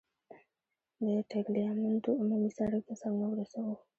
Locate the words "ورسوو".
3.29-3.75